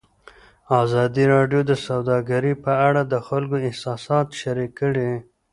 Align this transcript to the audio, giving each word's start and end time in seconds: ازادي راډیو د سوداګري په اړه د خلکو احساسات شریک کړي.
ازادي 0.83 1.23
راډیو 1.33 1.61
د 1.69 1.71
سوداګري 1.87 2.53
په 2.63 2.71
اړه 2.87 3.01
د 3.13 3.13
خلکو 3.27 3.55
احساسات 3.67 4.27
شریک 4.41 4.71
کړي. 4.81 5.11